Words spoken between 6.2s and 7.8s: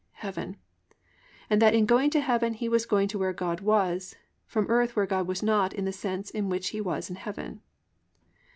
in which He was in heaven.